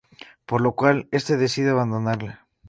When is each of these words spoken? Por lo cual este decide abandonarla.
Por 0.47 0.61
lo 0.61 0.73
cual 0.73 1.07
este 1.11 1.37
decide 1.37 1.69
abandonarla. 1.69 2.47